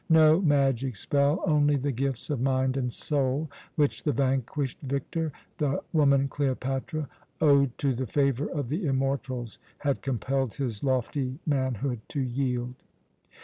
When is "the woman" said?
5.59-6.27